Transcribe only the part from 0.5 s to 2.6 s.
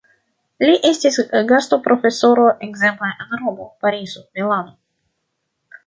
Li estis gastoprofesoro